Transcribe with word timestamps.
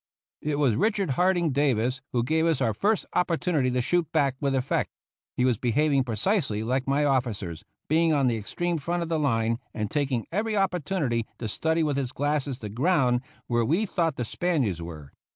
It 0.41 0.57
was 0.57 0.75
Richard 0.75 1.11
Harding 1.11 1.51
Davis 1.51 2.01
who 2.11 2.23
gave 2.23 2.47
us 2.47 2.59
our 2.59 2.73
first 2.73 3.05
opportunity 3.13 3.69
to 3.69 3.81
shoot 3.83 4.11
back 4.11 4.35
with 4.39 4.55
effect. 4.55 4.89
He 5.37 5.45
was 5.45 5.59
behaving 5.59 6.05
precisely 6.05 6.63
like 6.63 6.87
my 6.87 7.05
officers, 7.05 7.63
being 7.87 8.11
on 8.11 8.25
the 8.25 8.35
extreme 8.35 8.79
front 8.79 9.03
of 9.03 9.09
the 9.09 9.19
line, 9.19 9.59
and 9.75 9.91
taking 9.91 10.25
every 10.31 10.57
opportunity 10.57 11.27
to 11.37 11.47
study 11.47 11.83
with 11.83 11.97
his 11.97 12.13
glasses 12.13 12.57
the 12.57 12.69
ground 12.69 13.21
where 13.45 13.63
we 13.63 13.85
thought 13.85 14.15
the 14.15 14.25
Spaniards 14.25 14.81
were. 14.81 15.13